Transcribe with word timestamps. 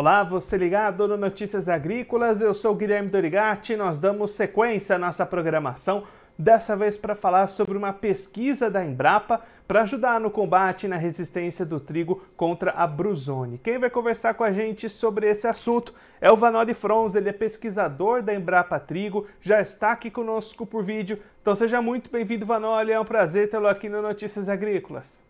Olá, 0.00 0.24
você 0.24 0.56
ligado 0.56 1.06
no 1.06 1.18
Notícias 1.18 1.68
Agrícolas, 1.68 2.40
eu 2.40 2.54
sou 2.54 2.74
Guilherme 2.74 3.10
Dorigati, 3.10 3.76
nós 3.76 3.98
damos 3.98 4.30
sequência 4.30 4.96
à 4.96 4.98
nossa 4.98 5.26
programação, 5.26 6.06
dessa 6.38 6.74
vez 6.74 6.96
para 6.96 7.14
falar 7.14 7.48
sobre 7.48 7.76
uma 7.76 7.92
pesquisa 7.92 8.70
da 8.70 8.82
Embrapa 8.82 9.42
para 9.68 9.82
ajudar 9.82 10.18
no 10.18 10.30
combate 10.30 10.88
na 10.88 10.96
resistência 10.96 11.66
do 11.66 11.78
trigo 11.78 12.24
contra 12.34 12.70
a 12.70 12.86
brusone. 12.86 13.58
Quem 13.58 13.76
vai 13.76 13.90
conversar 13.90 14.32
com 14.32 14.42
a 14.42 14.50
gente 14.50 14.88
sobre 14.88 15.28
esse 15.28 15.46
assunto 15.46 15.94
é 16.18 16.32
o 16.32 16.36
Vanoli 16.36 16.72
Frons, 16.72 17.14
ele 17.14 17.28
é 17.28 17.32
pesquisador 17.34 18.22
da 18.22 18.32
Embrapa 18.32 18.80
Trigo, 18.80 19.26
já 19.42 19.60
está 19.60 19.92
aqui 19.92 20.10
conosco 20.10 20.64
por 20.64 20.82
vídeo, 20.82 21.22
então 21.42 21.54
seja 21.54 21.82
muito 21.82 22.10
bem-vindo, 22.10 22.46
Vanoli, 22.46 22.90
é 22.90 22.98
um 22.98 23.04
prazer 23.04 23.50
tê-lo 23.50 23.68
aqui 23.68 23.86
no 23.86 24.00
Notícias 24.00 24.48
Agrícolas. 24.48 25.20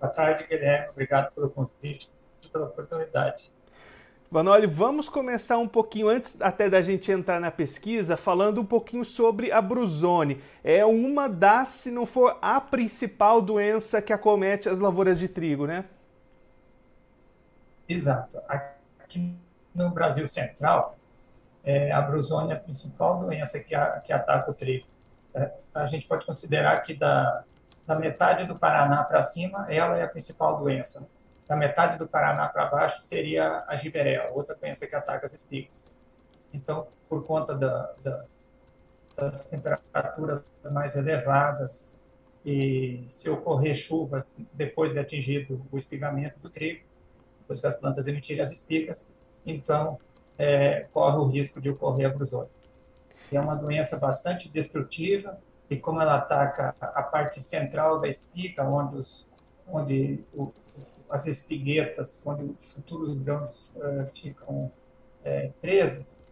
Boa 0.00 0.10
tarde, 0.10 0.46
Guilherme, 0.48 0.88
obrigado 0.88 1.34
pelo 1.34 1.50
convite 1.50 2.13
pela 2.54 2.66
oportunidade. 2.66 3.52
Vanoli, 4.30 4.66
vamos 4.66 5.08
começar 5.08 5.58
um 5.58 5.68
pouquinho, 5.68 6.08
antes 6.08 6.40
até 6.40 6.70
da 6.70 6.80
gente 6.80 7.10
entrar 7.10 7.40
na 7.40 7.50
pesquisa, 7.50 8.16
falando 8.16 8.60
um 8.60 8.64
pouquinho 8.64 9.04
sobre 9.04 9.52
a 9.52 9.60
brusone. 9.60 10.42
É 10.62 10.84
uma 10.84 11.28
das, 11.28 11.68
se 11.68 11.90
não 11.90 12.06
for 12.06 12.38
a 12.40 12.60
principal 12.60 13.42
doença 13.42 14.00
que 14.00 14.12
acomete 14.12 14.68
as 14.68 14.78
lavouras 14.78 15.18
de 15.18 15.28
trigo, 15.28 15.66
né? 15.66 15.84
Exato. 17.88 18.40
Aqui 18.48 19.36
no 19.74 19.90
Brasil 19.90 20.26
Central, 20.26 20.96
é, 21.62 21.92
a 21.92 22.00
brusone 22.00 22.52
é 22.52 22.56
a 22.56 22.60
principal 22.60 23.18
doença 23.18 23.62
que, 23.62 23.74
a, 23.74 24.00
que 24.00 24.12
ataca 24.12 24.50
o 24.50 24.54
trigo. 24.54 24.86
A 25.74 25.86
gente 25.86 26.06
pode 26.06 26.24
considerar 26.24 26.80
que 26.80 26.94
da, 26.94 27.44
da 27.86 27.96
metade 27.96 28.46
do 28.46 28.56
Paraná 28.56 29.02
para 29.04 29.20
cima, 29.22 29.66
ela 29.68 29.98
é 29.98 30.04
a 30.04 30.08
principal 30.08 30.58
doença 30.58 31.08
da 31.46 31.56
metade 31.56 31.98
do 31.98 32.06
Paraná 32.06 32.48
para 32.48 32.66
baixo 32.66 33.02
seria 33.02 33.64
a 33.66 33.76
giberela, 33.76 34.30
outra 34.30 34.54
doença 34.54 34.86
que 34.86 34.94
ataca 34.94 35.26
as 35.26 35.34
espigas. 35.34 35.94
Então, 36.52 36.86
por 37.08 37.24
conta 37.24 37.54
da, 37.54 37.92
da, 38.02 38.24
das 39.16 39.44
temperaturas 39.44 40.42
mais 40.72 40.96
elevadas 40.96 42.00
e 42.44 43.04
se 43.08 43.28
ocorrer 43.28 43.74
chuvas 43.74 44.32
depois 44.52 44.92
de 44.92 44.98
atingido 44.98 45.64
o 45.70 45.76
espigamento 45.76 46.38
do 46.40 46.48
trigo, 46.48 46.84
depois 47.40 47.60
que 47.60 47.66
as 47.66 47.76
plantas 47.76 48.06
emitirem 48.06 48.42
as 48.42 48.52
espigas, 48.52 49.12
então 49.44 49.98
é, 50.38 50.86
corre 50.92 51.16
o 51.18 51.26
risco 51.26 51.60
de 51.60 51.70
ocorrer 51.70 52.06
a 52.06 52.10
brusóide. 52.10 52.50
É 53.32 53.40
uma 53.40 53.54
doença 53.54 53.98
bastante 53.98 54.48
destrutiva 54.48 55.38
e 55.68 55.76
como 55.76 56.00
ela 56.00 56.16
ataca 56.16 56.74
a 56.80 57.02
parte 57.02 57.40
central 57.40 57.98
da 57.98 58.08
espiga, 58.08 58.64
onde, 58.64 58.96
os, 58.96 59.28
onde 59.66 60.24
o, 60.32 60.52
as 61.14 61.28
espiguetas, 61.28 62.26
onde 62.26 62.56
os 62.58 62.72
futuros 62.72 63.16
grãos 63.16 63.72
uh, 63.76 64.04
ficam 64.04 64.72
é, 65.24 65.52
presos, 65.60 66.26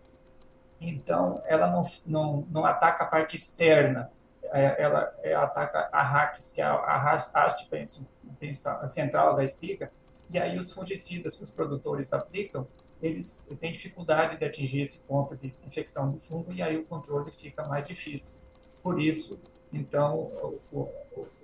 então 0.80 1.40
ela 1.46 1.70
não, 1.70 1.82
não, 2.04 2.46
não 2.50 2.64
ataca 2.64 3.04
a 3.04 3.06
parte 3.06 3.36
externa, 3.36 4.10
é, 4.42 4.82
ela 4.82 5.14
é, 5.22 5.34
ataca 5.34 5.88
a 5.92 6.02
raques, 6.02 6.50
que 6.50 6.60
é 6.60 6.64
a, 6.64 6.96
haste 6.96 7.68
central 8.88 9.36
da 9.36 9.44
espiga, 9.44 9.92
e 10.28 10.36
aí 10.36 10.58
os 10.58 10.72
fungicidas 10.72 11.36
que 11.36 11.44
os 11.44 11.50
produtores 11.52 12.12
aplicam, 12.12 12.66
eles 13.00 13.54
têm 13.60 13.70
dificuldade 13.70 14.36
de 14.36 14.44
atingir 14.44 14.80
esse 14.80 15.04
ponto 15.04 15.36
de 15.36 15.54
infecção 15.64 16.10
do 16.10 16.18
fungo, 16.18 16.52
e 16.52 16.60
aí 16.60 16.76
o 16.76 16.84
controle 16.84 17.30
fica 17.30 17.64
mais 17.68 17.86
difícil. 17.86 18.36
Por 18.82 19.00
isso, 19.00 19.38
então, 19.72 20.58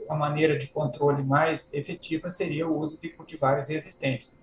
a 0.08 0.14
maneira 0.14 0.58
de 0.58 0.68
controle 0.68 1.22
mais 1.22 1.72
efetiva 1.74 2.30
seria 2.30 2.66
o 2.66 2.78
uso 2.78 2.98
de 2.98 3.08
cultivares 3.10 3.68
resistentes. 3.68 4.42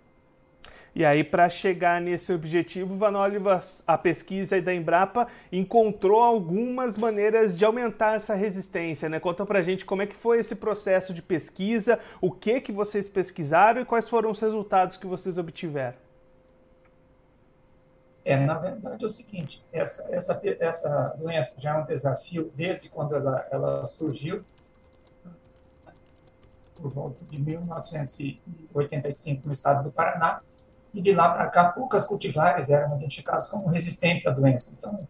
E 0.96 1.04
aí, 1.04 1.26
para 1.26 1.50
chegar 1.50 2.00
nesse 2.00 2.32
objetivo, 2.32 2.96
Vanoli, 2.96 3.38
a 3.86 3.98
pesquisa 3.98 4.62
da 4.62 4.74
Embrapa 4.74 5.28
encontrou 5.52 6.24
algumas 6.24 6.96
maneiras 6.96 7.58
de 7.58 7.66
aumentar 7.66 8.16
essa 8.16 8.34
resistência, 8.34 9.10
né? 9.10 9.20
Conta 9.20 9.46
para 9.46 9.62
gente 9.62 9.84
como 9.84 10.04
é 10.04 10.08
que 10.08 10.16
foi 10.16 10.40
esse 10.40 10.56
processo 10.56 11.14
de 11.14 11.22
pesquisa, 11.22 12.00
o 12.22 12.32
que 12.32 12.62
que 12.62 12.72
vocês 12.72 13.10
pesquisaram 13.10 13.82
e 13.82 13.86
quais 13.86 14.08
foram 14.08 14.32
os 14.32 14.40
resultados 14.40 14.96
que 14.96 15.06
vocês 15.06 15.38
obtiveram. 15.38 15.98
É, 18.24 18.38
na 18.38 18.58
verdade 18.58 19.04
é 19.04 19.06
o 19.06 19.10
seguinte, 19.10 19.64
essa, 19.74 20.16
essa, 20.16 20.42
essa 20.60 21.16
doença 21.20 21.60
já 21.60 21.76
é 21.76 21.78
um 21.78 21.86
desafio 21.86 22.52
desde 22.56 22.90
quando 22.90 23.16
ela, 23.16 23.46
ela 23.52 23.86
surgiu, 23.86 24.44
por 26.76 26.90
volta 26.90 27.24
de 27.26 27.42
1985 27.42 29.46
no 29.46 29.54
estado 29.54 29.84
do 29.84 29.92
Paraná, 29.92 30.42
e 30.94 31.02
de 31.02 31.14
lá 31.14 31.30
para 31.30 31.48
cá 31.48 31.70
poucas 31.70 32.06
cultivares 32.06 32.70
eram 32.70 32.96
identificadas 32.96 33.48
como 33.48 33.68
resistentes 33.68 34.28
à 34.28 34.32
doença. 34.32 34.76
Então, 34.78 35.08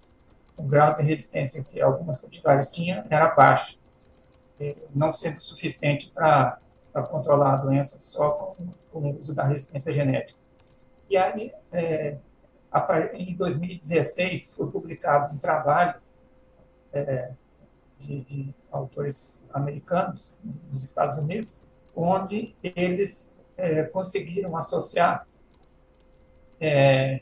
o 0.58 0.64
grau 0.64 0.96
de 0.96 1.03
resistência 1.03 1.64
que 1.64 1.81
algumas 1.81 2.20
cultivares 2.20 2.72
tinham 2.72 3.03
era 3.09 3.36
baixo, 3.36 3.78
não 4.94 5.12
sendo 5.12 5.42
suficiente 5.42 6.12
para 6.12 6.59
controlar 7.09 7.53
a 7.53 7.58
doença 7.58 7.97
só 7.97 8.30
com, 8.32 8.68
com, 8.92 9.12
o 9.12 9.18
uso 9.18 9.36
da 9.36 9.44
resistência 9.44 9.92
genética. 9.94 10.40
E 11.09 11.18
aí, 11.18 11.53
é, 11.72 12.18
em 13.14 13.36
2016, 13.36 14.56
foi 14.56 14.72
publicado 14.72 15.36
um 15.36 15.38
trabalho 15.38 15.96
é, 16.92 17.32
de, 17.98 18.22
de, 18.22 18.56
autores 18.72 19.50
americanos 19.54 20.42
dos 20.70 20.84
Estados 20.84 21.18
Unidos, 21.18 21.66
onde 21.96 22.56
eles 22.62 23.44
é, 23.58 23.84
conseguiram 23.84 24.56
associar 24.58 25.26
é, 26.60 27.22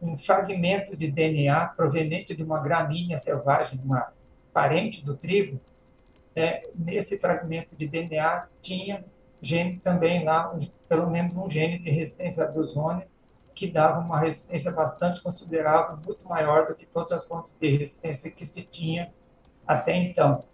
um 0.00 0.16
fragmento 0.16 0.96
de 0.96 1.10
DNA 1.10 1.68
proveniente 1.68 2.34
de 2.34 2.42
uma 2.42 2.60
gramínea 2.60 3.18
selvagem, 3.18 3.80
uma 3.84 4.12
parente 4.52 5.04
do 5.04 5.16
trigo. 5.16 5.60
É, 6.34 6.68
nesse 6.74 7.18
fragmento 7.18 7.74
de 7.74 7.88
DNA 7.88 8.46
tinha 8.60 9.04
gene 9.40 9.78
também 9.78 10.24
lá, 10.24 10.54
pelo 10.88 11.10
menos 11.10 11.34
um 11.34 11.48
gene 11.48 11.78
de 11.78 11.90
resistência 11.90 12.44
à 12.44 12.46
brusone 12.46 13.04
que 13.54 13.66
dava 13.66 14.00
uma 14.00 14.20
resistência 14.20 14.70
bastante 14.70 15.22
considerável, 15.22 15.96
muito 16.04 16.28
maior 16.28 16.66
do 16.66 16.74
que 16.74 16.84
todas 16.84 17.10
as 17.12 17.26
fontes 17.26 17.56
de 17.58 17.78
resistência 17.78 18.30
que 18.30 18.44
se 18.44 18.62
tinha 18.64 19.10
até 19.66 19.96
então. 19.96 20.44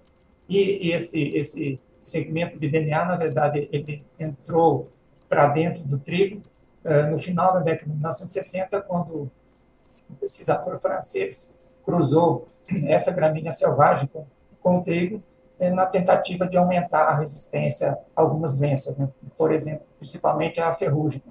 E 0.49 0.91
esse, 0.91 1.29
esse 1.37 1.81
segmento 2.01 2.59
de 2.59 2.69
DNA, 2.69 3.05
na 3.05 3.17
verdade, 3.17 3.69
ele 3.73 4.05
entrou 4.19 4.91
para 5.29 5.49
dentro 5.49 5.83
do 5.85 5.99
trigo 5.99 6.43
uh, 6.85 7.11
no 7.11 7.19
final 7.19 7.55
da 7.55 7.61
década 7.61 7.87
de 7.87 7.93
1960, 7.93 8.81
quando 8.83 9.31
um 10.11 10.15
pesquisador 10.15 10.77
francês 10.79 11.55
cruzou 11.85 12.49
essa 12.87 13.13
gramínea 13.15 13.53
selvagem 13.53 14.09
com, 14.09 14.27
com 14.63 14.79
o 14.79 14.83
trigo 14.83 15.23
eh, 15.59 15.71
na 15.71 15.87
tentativa 15.87 16.47
de 16.47 16.57
aumentar 16.57 17.05
a 17.05 17.17
resistência 17.17 17.99
a 18.17 18.21
algumas 18.21 18.57
doenças, 18.57 18.99
né? 18.99 19.09
por 19.37 19.53
exemplo, 19.53 19.87
principalmente 19.99 20.61
a 20.61 20.73
ferrugem. 20.73 21.23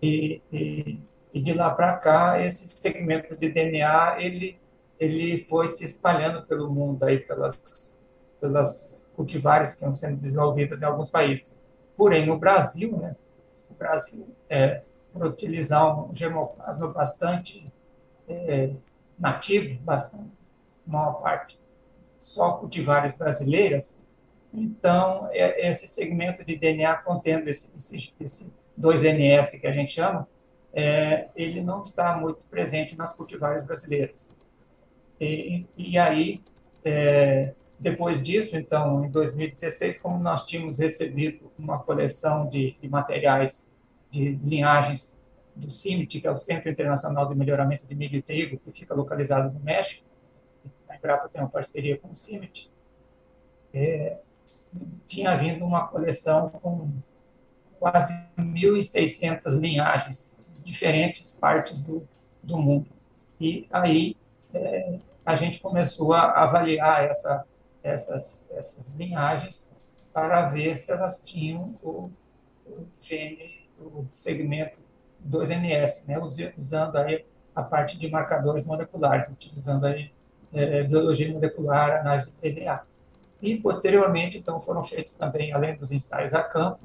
E, 0.00 0.42
e, 0.52 1.00
e 1.32 1.40
de 1.40 1.54
lá 1.54 1.70
para 1.70 1.96
cá, 1.96 2.40
esse 2.40 2.68
segmento 2.68 3.36
de 3.36 3.50
DNA, 3.50 4.16
ele, 4.20 4.58
ele 5.02 5.40
foi 5.40 5.66
se 5.66 5.84
espalhando 5.84 6.46
pelo 6.46 6.70
mundo, 6.70 7.02
aí, 7.04 7.18
pelas, 7.18 8.00
pelas 8.40 9.08
cultivares 9.14 9.70
que 9.70 9.74
estão 9.76 9.94
sendo 9.94 10.20
desenvolvidas 10.20 10.82
em 10.82 10.84
alguns 10.84 11.10
países. 11.10 11.58
Porém, 11.96 12.26
no 12.26 12.38
Brasil, 12.38 12.96
né, 12.96 13.16
o 13.68 13.74
Brasil, 13.74 14.28
é, 14.48 14.82
por 15.12 15.26
utilizar 15.26 16.08
um 16.08 16.14
germoplasma 16.14 16.88
bastante 16.88 17.72
é, 18.28 18.70
nativo, 19.18 19.78
bastante, 19.82 20.30
maior 20.86 21.14
parte, 21.14 21.60
só 22.18 22.52
cultivares 22.52 23.16
brasileiras, 23.16 24.04
então, 24.54 25.28
é, 25.32 25.68
esse 25.68 25.86
segmento 25.86 26.44
de 26.44 26.56
DNA 26.56 26.94
contendo 26.96 27.48
esse, 27.48 27.76
esse, 27.76 28.14
esse 28.20 28.54
2NS 28.78 29.60
que 29.60 29.66
a 29.66 29.72
gente 29.72 29.90
chama, 29.90 30.28
é, 30.72 31.28
ele 31.34 31.62
não 31.62 31.82
está 31.82 32.16
muito 32.16 32.40
presente 32.50 32.96
nas 32.96 33.14
cultivares 33.14 33.64
brasileiras. 33.64 34.36
E, 35.24 35.64
e 35.76 35.98
aí, 35.98 36.42
é, 36.84 37.54
depois 37.78 38.20
disso, 38.20 38.56
então, 38.56 39.04
em 39.04 39.10
2016, 39.10 39.98
como 39.98 40.18
nós 40.18 40.44
tínhamos 40.44 40.80
recebido 40.80 41.52
uma 41.56 41.78
coleção 41.78 42.48
de, 42.48 42.76
de 42.80 42.88
materiais 42.88 43.76
de 44.10 44.30
linhagens 44.44 45.20
do 45.54 45.70
CIMIT, 45.70 46.20
que 46.20 46.26
é 46.26 46.30
o 46.30 46.36
Centro 46.36 46.68
Internacional 46.68 47.28
de 47.28 47.36
Melhoramento 47.36 47.86
de 47.86 47.94
Milho 47.94 48.16
e 48.16 48.22
Trigo, 48.22 48.58
que 48.58 48.72
fica 48.72 48.94
localizado 48.94 49.52
no 49.52 49.60
México, 49.60 50.04
a 50.88 50.96
Embrapa 50.96 51.28
tem 51.28 51.40
uma 51.40 51.48
parceria 51.48 51.96
com 51.96 52.08
o 52.10 52.16
CIMIT, 52.16 52.72
é, 53.72 54.18
tinha 55.06 55.30
havido 55.30 55.64
uma 55.64 55.86
coleção 55.86 56.50
com 56.50 56.90
quase 57.78 58.12
1.600 58.36 59.60
linhagens 59.60 60.38
de 60.52 60.60
diferentes 60.62 61.30
partes 61.30 61.80
do, 61.80 62.06
do 62.42 62.58
mundo. 62.58 62.90
E 63.40 63.66
aí 63.70 64.16
é, 64.54 64.98
a 65.24 65.34
gente 65.34 65.60
começou 65.60 66.12
a 66.12 66.42
avaliar 66.42 67.04
essa, 67.04 67.44
essas, 67.82 68.50
essas 68.52 68.94
linhagens 68.96 69.76
para 70.12 70.48
ver 70.48 70.76
se 70.76 70.92
elas 70.92 71.24
tinham 71.24 71.74
o, 71.82 72.10
o 72.66 72.86
gene, 73.00 73.68
o 73.78 74.06
segmento 74.10 74.78
2NS, 75.28 76.08
né, 76.08 76.18
usando 76.58 76.96
aí 76.96 77.24
a 77.54 77.62
parte 77.62 77.98
de 77.98 78.08
marcadores 78.08 78.64
moleculares, 78.64 79.28
utilizando 79.28 79.86
aí 79.86 80.10
é, 80.52 80.82
biologia 80.84 81.32
molecular, 81.32 82.00
análise 82.00 82.32
de 82.32 82.52
DNA. 82.52 82.82
E, 83.40 83.56
posteriormente, 83.58 84.38
então, 84.38 84.60
foram 84.60 84.84
feitos 84.84 85.16
também, 85.16 85.52
além 85.52 85.76
dos 85.76 85.90
ensaios 85.90 86.32
a 86.34 86.42
campo, 86.42 86.80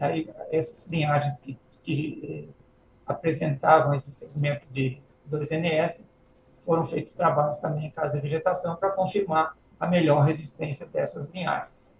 aí, 0.00 0.28
essas 0.50 0.90
linhagens 0.90 1.40
que, 1.40 1.58
que 1.82 2.48
apresentavam 3.06 3.94
esse 3.94 4.10
segmento 4.10 4.66
de 4.72 5.00
2NS, 5.30 6.04
foram 6.60 6.84
feitos 6.84 7.14
trabalhos 7.14 7.58
também 7.58 7.86
em 7.86 7.90
casa 7.90 8.16
de 8.16 8.22
vegetação 8.22 8.76
para 8.76 8.90
confirmar 8.90 9.56
a 9.78 9.86
melhor 9.86 10.24
resistência 10.24 10.86
dessas 10.86 11.28
linhagens. 11.28 11.96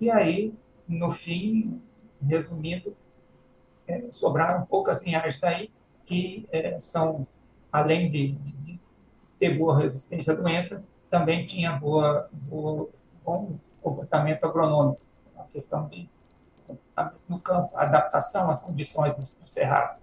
E 0.00 0.10
aí, 0.10 0.54
no 0.86 1.10
fim, 1.10 1.82
resumindo, 2.20 2.96
é, 3.86 4.04
sobraram 4.10 4.66
poucas 4.66 5.02
linhagens 5.02 5.42
aí 5.42 5.70
que 6.04 6.48
é, 6.52 6.78
são, 6.78 7.26
além 7.72 8.10
de, 8.10 8.32
de, 8.32 8.80
ter 9.38 9.56
boa 9.56 9.78
resistência 9.78 10.32
à 10.32 10.36
doença, 10.36 10.82
também 11.08 11.46
tinha 11.46 11.72
boa, 11.72 12.28
boa, 12.32 12.88
bom 13.24 13.58
comportamento 13.80 14.44
agronômico, 14.44 15.00
a 15.36 15.44
questão 15.44 15.86
de 15.86 16.08
no 17.28 17.40
campo, 17.40 17.76
adaptação 17.76 18.50
às 18.50 18.60
condições 18.60 19.14
do 19.14 19.48
cerrado. 19.48 19.98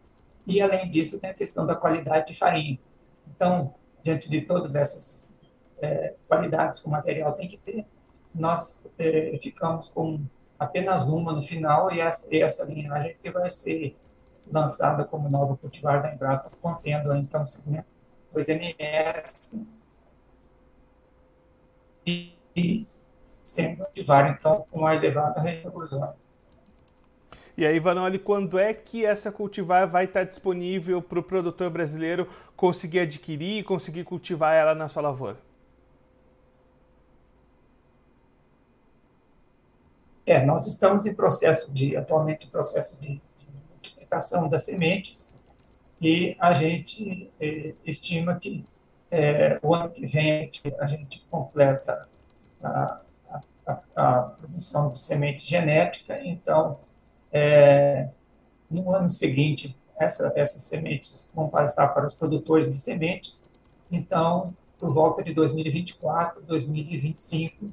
E, 0.47 0.61
além 0.61 0.89
disso, 0.89 1.19
tem 1.19 1.29
a 1.29 1.33
questão 1.33 1.65
da 1.65 1.75
qualidade 1.75 2.27
de 2.27 2.33
farinha. 2.37 2.79
Então, 3.27 3.73
diante 4.03 4.29
de 4.29 4.41
todas 4.41 4.75
essas 4.75 5.31
é, 5.79 6.15
qualidades 6.27 6.79
que 6.79 6.87
o 6.87 6.91
material 6.91 7.33
tem 7.33 7.47
que 7.47 7.57
ter, 7.57 7.85
nós 8.33 8.89
é, 8.97 9.37
ficamos 9.41 9.89
com 9.89 10.25
apenas 10.59 11.03
uma 11.03 11.33
no 11.33 11.41
final 11.41 11.91
e 11.91 11.99
essa, 11.99 12.33
e 12.33 12.41
essa 12.41 12.65
linhagem 12.65 13.15
que 13.21 13.31
vai 13.31 13.49
ser 13.49 13.97
lançada 14.51 15.03
como 15.05 15.29
nova 15.29 15.57
cultivar 15.57 16.01
da 16.01 16.13
Embrapa, 16.13 16.51
contendo 16.61 17.15
então 17.15 17.43
o 17.43 17.47
segmento 17.47 17.87
2NS 18.33 19.65
e, 22.05 22.87
sendo 23.41 23.83
cultivar 23.83 24.31
então 24.31 24.65
com 24.69 24.79
uma 24.79 24.95
elevada 24.95 25.41
resolução. 25.41 26.13
E 27.57 27.65
aí, 27.65 27.79
Vanoli, 27.79 28.19
quando 28.19 28.59
é 28.59 28.73
que 28.73 29.05
essa 29.05 29.31
cultivar 29.31 29.89
vai 29.89 30.05
estar 30.05 30.25
disponível 30.25 31.01
para 31.01 31.19
o 31.19 31.23
produtor 31.23 31.69
brasileiro 31.69 32.27
conseguir 32.55 32.99
adquirir 32.99 33.59
e 33.59 33.63
conseguir 33.63 34.03
cultivar 34.03 34.53
ela 34.53 34.75
na 34.75 34.89
sua 34.89 35.03
lavoura? 35.03 35.37
É, 40.25 40.43
nós 40.43 40.67
estamos 40.67 41.05
em 41.05 41.13
processo 41.13 41.71
de, 41.73 41.95
atualmente, 41.95 42.47
processo 42.47 42.99
de, 42.99 43.07
de 43.07 43.47
multiplicação 43.69 44.49
das 44.49 44.65
sementes 44.65 45.39
e 46.01 46.35
a 46.39 46.51
gente 46.53 47.31
eh, 47.39 47.73
estima 47.85 48.35
que 48.35 48.65
eh, 49.11 49.59
o 49.61 49.73
ano 49.73 49.89
que 49.89 50.05
vem 50.05 50.49
a 50.79 50.85
gente 50.87 51.25
completa 51.29 52.09
a, 52.61 53.01
a, 53.65 53.79
a, 53.95 54.21
produção 54.39 54.91
de 54.91 54.99
semente 54.99 55.45
genética, 55.45 56.19
então, 56.21 56.79
eh, 57.31 58.09
no 58.69 58.93
ano 58.93 59.09
seguinte, 59.09 59.75
essa, 59.99 60.31
essas 60.35 60.61
sementes 60.63 61.31
vão 61.33 61.47
passar 61.47 61.89
para 61.89 62.05
os 62.05 62.15
produtores 62.15 62.69
de 62.69 62.77
sementes, 62.77 63.49
então, 63.91 64.53
por 64.79 64.91
volta 64.91 65.23
de 65.23 65.33
2024, 65.33 66.41
2025, 66.43 67.71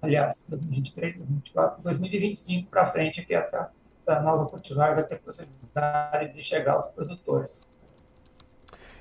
aliás, 0.00 0.46
2023, 0.48 1.16
2024, 1.16 1.82
2025 1.82 2.70
para 2.70 2.86
frente, 2.86 3.20
é 3.20 3.24
que 3.24 3.34
essa, 3.34 3.70
essa 4.00 4.20
nova 4.20 4.46
cultivar 4.46 4.94
vai 4.94 5.04
ter 5.04 5.20
possibilidade 5.20 6.34
de 6.34 6.42
chegar 6.42 6.74
aos 6.74 6.88
produtores. 6.88 7.70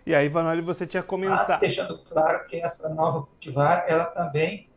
E 0.06 0.16
aí, 0.16 0.30
Vanoli, 0.30 0.62
você 0.62 0.88
tinha 0.88 1.04
comentado... 1.04 1.50
Mas 1.50 1.60
deixando 1.60 1.98
claro 2.00 2.46
que 2.46 2.58
essa 2.58 2.94
nova 2.94 3.26
cultivar, 3.26 3.86
ela 3.88 4.06
também... 4.06 4.70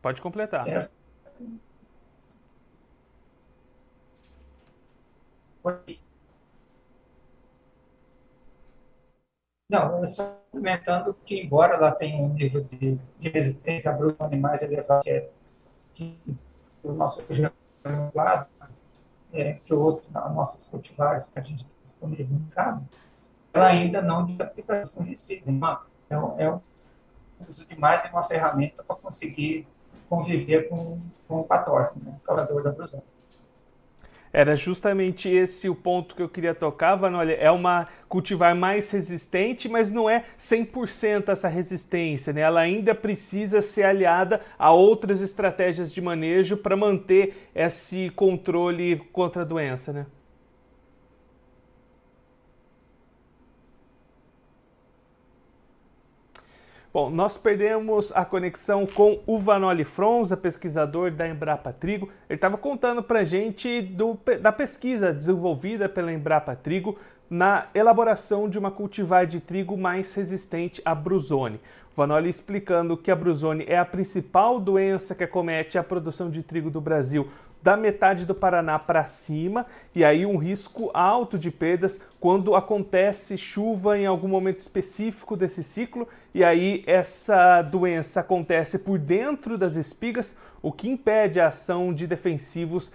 Pode 0.00 0.22
completar. 0.22 0.60
Certo. 0.60 0.90
Não, 9.68 10.04
é 10.04 10.06
só 10.06 10.44
comentando 10.50 11.12
que, 11.24 11.40
embora 11.40 11.74
ela 11.74 11.90
tenha 11.90 12.22
um 12.22 12.32
nível 12.32 12.62
de, 12.64 12.98
de 13.18 13.28
resistência 13.28 13.90
a 13.90 13.94
brutone 13.94 14.36
mais 14.36 14.62
elevado 14.62 15.02
que, 15.02 15.10
é, 15.10 15.28
que 15.92 16.18
o 16.84 16.92
nosso 16.92 17.24
plasma, 18.12 18.48
é, 19.32 19.54
que 19.54 19.74
o 19.74 19.80
outro, 19.80 20.08
as 20.14 20.34
nossas 20.34 20.68
cultivares 20.68 21.28
que 21.28 21.38
a 21.38 21.42
gente 21.42 21.64
tem 21.64 21.74
disponível 21.82 22.28
no 22.28 22.40
mercado, 22.40 22.88
ela 23.52 23.66
ainda 23.66 24.00
não 24.00 24.28
fica 24.54 24.86
fornecida. 24.86 25.50
É, 26.08 26.16
um, 26.16 26.40
é 26.40 26.52
um 26.52 26.60
uso 27.48 27.66
de 27.66 27.76
mais 27.76 28.08
uma 28.10 28.22
ferramenta 28.22 28.84
para 28.84 28.94
conseguir 28.94 29.66
conviver 30.08 30.68
com, 30.68 30.98
com 31.26 31.40
o 31.40 31.44
patógeno, 31.44 32.00
né, 32.04 32.14
o 32.22 32.26
causador 32.26 32.62
da 32.62 32.70
brusona. 32.70 33.02
Era 34.32 34.54
justamente 34.54 35.30
esse 35.30 35.66
o 35.66 35.74
ponto 35.74 36.14
que 36.14 36.20
eu 36.22 36.28
queria 36.28 36.54
tocar, 36.54 36.94
Vanolha. 36.94 37.32
É 37.32 37.50
uma 37.50 37.88
cultivar 38.06 38.54
mais 38.54 38.90
resistente, 38.90 39.66
mas 39.66 39.90
não 39.90 40.10
é 40.10 40.24
100% 40.38 41.30
essa 41.30 41.48
resistência, 41.48 42.34
né? 42.34 42.42
Ela 42.42 42.60
ainda 42.60 42.94
precisa 42.94 43.62
ser 43.62 43.84
aliada 43.84 44.42
a 44.58 44.70
outras 44.70 45.22
estratégias 45.22 45.90
de 45.90 46.02
manejo 46.02 46.58
para 46.58 46.76
manter 46.76 47.48
esse 47.54 48.10
controle 48.10 48.96
contra 49.10 49.40
a 49.40 49.44
doença, 49.44 49.90
né? 49.90 50.06
Bom, 56.96 57.10
nós 57.10 57.36
perdemos 57.36 58.10
a 58.16 58.24
conexão 58.24 58.86
com 58.86 59.20
o 59.26 59.38
Vanoli 59.38 59.84
Fronza, 59.84 60.34
pesquisador 60.34 61.10
da 61.10 61.28
Embrapa 61.28 61.70
Trigo. 61.70 62.08
Ele 62.26 62.38
estava 62.38 62.56
contando 62.56 63.02
para 63.02 63.18
a 63.18 63.24
gente 63.24 63.82
do, 63.82 64.18
da 64.40 64.50
pesquisa 64.50 65.12
desenvolvida 65.12 65.90
pela 65.90 66.10
Embrapa 66.10 66.56
Trigo 66.56 66.96
na 67.28 67.66
elaboração 67.74 68.48
de 68.48 68.58
uma 68.58 68.70
cultivar 68.70 69.26
de 69.26 69.40
trigo 69.40 69.76
mais 69.76 70.14
resistente 70.14 70.80
à 70.86 70.94
brusone. 70.94 71.60
Vanoli 71.94 72.30
explicando 72.30 72.96
que 72.96 73.10
a 73.10 73.16
brusone 73.16 73.66
é 73.68 73.76
a 73.76 73.84
principal 73.84 74.58
doença 74.58 75.14
que 75.14 75.24
acomete 75.24 75.76
a 75.76 75.84
produção 75.84 76.30
de 76.30 76.42
trigo 76.42 76.70
do 76.70 76.80
Brasil 76.80 77.28
da 77.66 77.76
metade 77.76 78.24
do 78.24 78.32
Paraná 78.32 78.78
para 78.78 79.06
cima, 79.06 79.66
e 79.92 80.04
aí 80.04 80.24
um 80.24 80.36
risco 80.36 80.88
alto 80.94 81.36
de 81.36 81.50
perdas 81.50 82.00
quando 82.20 82.54
acontece 82.54 83.36
chuva 83.36 83.98
em 83.98 84.06
algum 84.06 84.28
momento 84.28 84.60
específico 84.60 85.36
desse 85.36 85.64
ciclo, 85.64 86.06
e 86.36 86.44
aí 86.44 86.84
essa 86.86 87.62
doença 87.62 88.20
acontece 88.20 88.78
por 88.78 88.98
dentro 88.98 89.56
das 89.56 89.74
espigas, 89.74 90.36
o 90.60 90.70
que 90.70 90.86
impede 90.86 91.40
a 91.40 91.48
ação 91.48 91.94
de 91.94 92.06
defensivos 92.06 92.92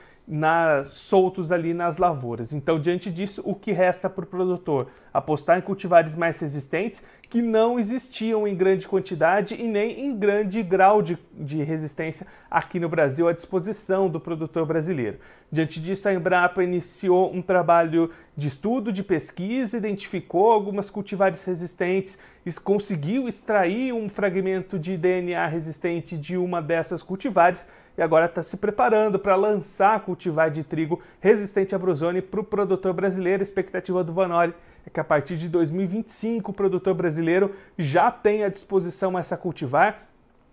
soltos 0.86 1.51
ali 1.51 1.74
nas 1.74 1.98
lavouras. 1.98 2.54
Então, 2.54 2.80
diante 2.80 3.12
disso, 3.12 3.42
o 3.46 3.54
que 3.54 3.72
resta 3.72 4.10
para 4.10 4.24
o 4.24 4.28
produtor? 4.28 4.88
Apostar 5.13 5.58
em 5.58 5.62
cultivares 5.62 6.16
mais 6.16 6.40
resistentes 6.40 7.04
que 7.30 7.42
não 7.42 7.80
existiam 7.80 8.48
em 8.48 8.56
grande 8.56 8.88
quantidade 8.88 9.56
e 9.56 9.68
nem 9.68 10.06
em 10.06 10.18
grande 10.18 10.62
grau 10.62 11.01
de, 11.01 11.18
de 11.34 11.63
resistência 11.63 12.28
aqui 12.50 12.80
no 12.80 12.90
Brasil 12.90 13.28
à 13.28 13.34
disposição 13.34 14.10
do 14.10 14.20
produtor 14.20 14.66
brasileiro. 14.66 15.18
Diante 15.51 15.82
disso, 15.82 16.08
a 16.08 16.13
Embrapa 16.13 16.63
iniciou 16.63 17.34
um 17.34 17.42
trabalho 17.42 18.10
de 18.36 18.48
estudo, 18.48 18.92
de 18.92 19.04
pesquisa, 19.04 19.78
identificou 19.78 20.51
algumas 20.51 20.90
cultivares 20.90 21.44
resistentes, 21.44 22.18
conseguiu 22.63 23.28
extrair 23.28 23.94
um 23.94 24.10
fragmento 24.10 24.80
de 24.80 24.98
DNA 24.98 25.46
resistente 25.48 26.18
de 26.18 26.38
uma 26.38 26.62
dessas 26.62 27.01
cultivares 27.04 27.68
e 27.98 28.02
agora 28.02 28.26
está 28.26 28.42
se 28.42 28.58
preparando 28.58 29.20
para 29.20 29.36
lançar 29.36 30.00
cultivar 30.02 30.50
de 30.50 30.64
trigo 30.64 31.02
resistente 31.20 31.76
à 31.76 31.80
brusone 31.80 32.22
para 32.22 32.40
o 32.40 32.44
produtor 32.44 32.94
brasileiro. 32.94 33.42
A 33.42 33.44
expectativa 33.44 34.04
do 34.04 34.14
Vanoli 34.14 34.54
é 34.86 34.90
que 34.90 35.00
a 35.00 35.04
partir 35.04 35.38
de 35.38 35.50
2025 35.50 36.52
o 36.52 36.54
produtor 36.54 36.94
brasileiro 36.94 37.54
já 37.78 38.10
tenha 38.10 38.48
à 38.48 38.50
disposição 38.50 39.18
essa 39.18 39.38
cultivar 39.38 40.08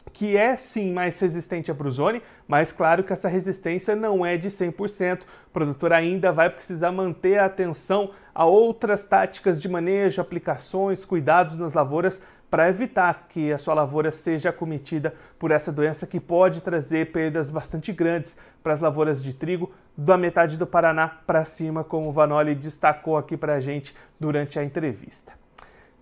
que 0.09 0.37
é 0.37 0.57
sim 0.57 0.93
mais 0.93 1.19
resistente 1.21 1.71
à 1.71 1.75
brusone, 1.75 2.23
mas 2.47 2.73
claro 2.73 3.05
que 3.05 3.13
essa 3.13 3.29
resistência 3.29 3.95
não 3.95 4.25
é 4.25 4.37
de 4.37 4.49
100%. 4.49 5.21
O 5.21 5.25
produtor 5.53 5.93
ainda 5.93 6.33
vai 6.33 6.51
precisar 6.51 6.91
manter 6.93 7.39
a 7.39 7.45
atenção 7.45 8.11
a 8.35 8.45
outras 8.45 9.05
táticas 9.05 9.61
de 9.61 9.69
manejo, 9.69 10.21
aplicações, 10.21 11.05
cuidados 11.05 11.59
nas 11.59 11.73
lavouras 11.73 12.23
para 12.51 12.69
evitar 12.69 13.27
que 13.29 13.53
a 13.53 13.59
sua 13.59 13.75
lavoura 13.75 14.11
seja 14.11 14.51
acometida 14.51 15.15
por 15.39 15.51
essa 15.51 15.71
doença 15.71 16.07
que 16.07 16.19
pode 16.19 16.63
trazer 16.63 17.13
perdas 17.13 17.51
bastante 17.51 17.93
grandes 17.93 18.37
para 18.63 18.73
as 18.73 18.81
lavouras 18.81 19.23
de 19.23 19.35
trigo 19.35 19.71
da 19.97 20.17
metade 20.17 20.57
do 20.57 20.67
Paraná 20.67 21.09
para 21.27 21.45
cima, 21.45 21.85
como 21.85 22.09
o 22.09 22.13
Vanoli 22.13 22.55
destacou 22.55 23.17
aqui 23.17 23.37
para 23.37 23.55
a 23.55 23.61
gente 23.61 23.95
durante 24.19 24.59
a 24.59 24.65
entrevista. 24.65 25.33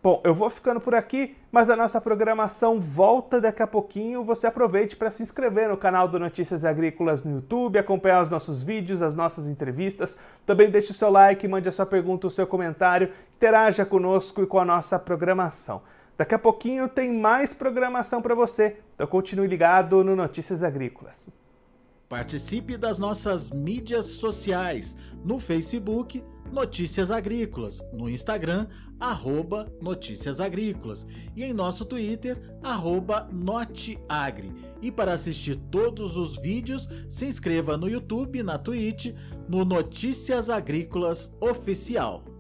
Bom, 0.03 0.21
eu 0.23 0.33
vou 0.33 0.49
ficando 0.49 0.81
por 0.81 0.95
aqui, 0.95 1.37
mas 1.51 1.69
a 1.69 1.75
nossa 1.75 2.01
programação 2.01 2.79
volta 2.79 3.41
daqui 3.41 3.61
a 3.61 3.67
pouquinho. 3.67 4.23
Você 4.23 4.47
aproveite 4.47 4.95
para 4.95 5.11
se 5.11 5.21
inscrever 5.21 5.69
no 5.69 5.77
canal 5.77 6.07
do 6.07 6.17
Notícias 6.17 6.65
Agrícolas 6.65 7.25
no 7.25 7.37
YouTube, 7.37 7.77
acompanhar 7.77 8.23
os 8.23 8.31
nossos 8.31 8.63
vídeos, 8.63 9.03
as 9.03 9.17
nossas 9.17 9.49
entrevistas. 9.49 10.17
Também 10.47 10.71
deixe 10.71 10.93
o 10.93 10.95
seu 10.95 11.11
like, 11.11 11.49
mande 11.49 11.69
a 11.69 11.73
sua 11.73 11.87
pergunta, 11.87 12.29
o 12.29 12.31
seu 12.31 12.47
comentário, 12.47 13.11
interaja 13.35 13.85
conosco 13.85 14.43
e 14.43 14.47
com 14.47 14.61
a 14.61 14.65
nossa 14.65 14.97
programação. 14.97 15.83
Daqui 16.17 16.35
a 16.35 16.39
pouquinho 16.39 16.89
tem 16.89 17.13
mais 17.13 17.53
programação 17.53 18.23
para 18.23 18.35
você, 18.35 18.79
então 18.95 19.07
continue 19.07 19.47
ligado 19.47 20.03
no 20.03 20.17
Notícias 20.17 20.63
Agrícolas. 20.63 21.29
Participe 22.09 22.77
das 22.77 22.99
nossas 22.99 23.51
mídias 23.51 24.07
sociais 24.07 24.97
no 25.25 25.39
Facebook 25.39 26.25
Notícias 26.51 27.11
Agrícolas, 27.11 27.85
no 27.93 28.09
Instagram, 28.09 28.69
arroba 28.99 29.71
Notícias 29.81 30.41
Agrícolas 30.41 31.07
e 31.35 31.45
em 31.45 31.53
nosso 31.53 31.85
Twitter, 31.85 32.41
arroba 32.63 33.29
Noteagri. 33.33 34.53
E 34.81 34.93
para 34.93 35.13
assistir 35.13 35.57
todos 35.57 36.17
os 36.17 36.39
vídeos, 36.39 36.89
se 37.09 37.27
inscreva 37.27 37.77
no 37.77 37.89
YouTube, 37.89 38.43
na 38.43 38.57
Twitch, 38.57 39.13
no 39.49 39.65
Notícias 39.65 40.49
Agrícolas 40.49 41.37
Oficial. 41.41 42.36